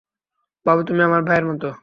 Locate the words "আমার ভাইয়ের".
1.03-1.45